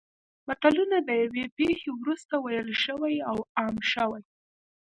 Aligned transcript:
متلونه 0.47 0.97
د 1.07 1.09
یوې 1.23 1.45
پېښې 1.57 1.89
وروسته 1.99 2.33
ویل 2.37 2.69
شوي 2.85 3.15
او 3.29 3.37
عام 3.59 3.75
شوي 3.91 4.21